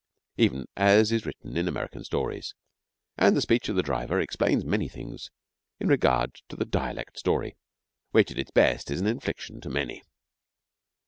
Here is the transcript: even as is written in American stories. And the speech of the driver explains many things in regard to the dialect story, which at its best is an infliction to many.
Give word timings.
even 0.35 0.65
as 0.75 1.11
is 1.11 1.27
written 1.27 1.55
in 1.55 1.67
American 1.67 2.03
stories. 2.03 2.55
And 3.19 3.37
the 3.37 3.41
speech 3.41 3.69
of 3.69 3.75
the 3.75 3.83
driver 3.83 4.19
explains 4.19 4.65
many 4.65 4.87
things 4.89 5.29
in 5.79 5.89
regard 5.89 6.41
to 6.49 6.55
the 6.55 6.65
dialect 6.65 7.19
story, 7.19 7.55
which 8.09 8.31
at 8.31 8.39
its 8.39 8.49
best 8.49 8.89
is 8.89 8.99
an 8.99 9.05
infliction 9.05 9.61
to 9.61 9.69
many. 9.69 10.01